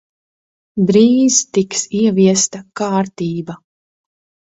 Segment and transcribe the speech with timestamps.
[0.91, 3.63] Drīz tiks ieviesta kārtība.